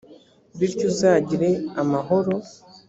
[0.57, 1.49] bityo uzagire
[1.81, 2.33] amahoro.